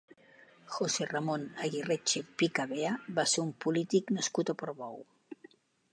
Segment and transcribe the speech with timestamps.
[0.75, 4.99] José Ramón Aguirreche Picavea va ser un polític nascut a Portbou.